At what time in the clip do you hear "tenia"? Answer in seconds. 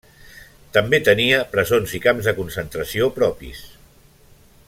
1.09-1.41